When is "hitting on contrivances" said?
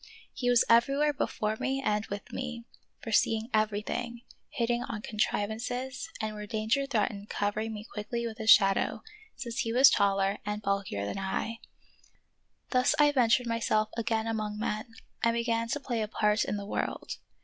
4.49-6.09